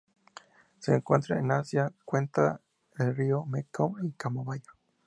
Se 0.79 0.95
encuentran 0.95 1.37
en 1.45 1.51
Asia: 1.51 1.91
cuenca 2.05 2.59
del 2.97 3.15
río 3.15 3.45
Mekong 3.45 3.99
en 3.99 4.09
Camboya. 4.09 4.63